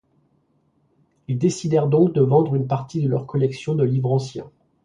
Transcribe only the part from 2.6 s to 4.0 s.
partie de leur collection de